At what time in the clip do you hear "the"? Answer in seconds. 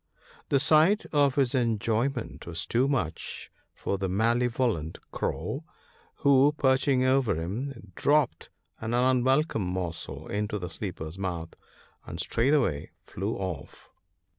0.49-0.59, 3.99-4.09, 10.57-10.69